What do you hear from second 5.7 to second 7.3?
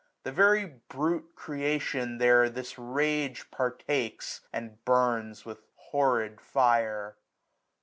horrid fire.